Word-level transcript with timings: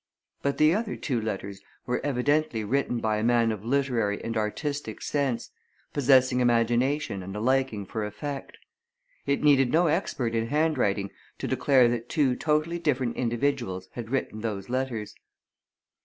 But 0.41 0.57
the 0.57 0.73
other 0.73 0.95
two 0.95 1.21
letters 1.21 1.61
were 1.85 2.03
evidently 2.03 2.63
written 2.63 2.97
by 3.01 3.17
a 3.17 3.23
man 3.23 3.51
of 3.51 3.63
literary 3.63 4.19
and 4.23 4.35
artistic 4.35 4.99
sense, 4.99 5.51
possessing 5.93 6.39
imagination 6.39 7.21
and 7.21 7.35
a 7.35 7.39
liking 7.39 7.85
for 7.85 8.03
effect. 8.03 8.57
It 9.27 9.43
needed 9.43 9.71
no 9.71 9.85
expert 9.85 10.33
in 10.33 10.47
handwriting 10.47 11.11
to 11.37 11.47
declare 11.47 11.87
that 11.89 12.09
two 12.09 12.35
totally 12.35 12.79
different 12.79 13.15
individuals 13.15 13.89
had 13.93 14.09
written 14.09 14.41
those 14.41 14.69
letters. 14.69 15.13